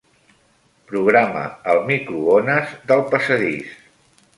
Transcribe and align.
Programa 0.93 1.45
el 1.75 1.85
microones 1.93 2.77
del 2.93 3.09
passadís. 3.15 3.81